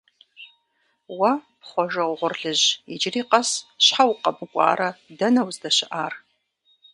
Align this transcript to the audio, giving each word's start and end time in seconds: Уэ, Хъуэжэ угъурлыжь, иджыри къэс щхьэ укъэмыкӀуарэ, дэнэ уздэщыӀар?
Уэ, 1.17 1.31
Хъуэжэ 1.67 2.03
угъурлыжь, 2.11 2.65
иджыри 2.93 3.21
къэс 3.29 3.49
щхьэ 3.85 4.03
укъэмыкӀуарэ, 4.11 4.89
дэнэ 5.17 5.41
уздэщыӀар? 5.47 6.13